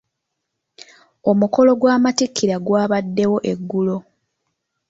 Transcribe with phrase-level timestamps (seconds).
[1.29, 3.97] Omukolo gw'amatikkira gwabaddwo eggulo.